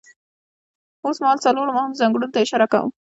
اوسمهال 1.05 1.37
څلورو 1.45 1.75
مهمو 1.77 1.99
ځانګړنو 2.01 2.33
ته 2.33 2.37
اشاره 2.43 2.67
کوم. 2.73 2.89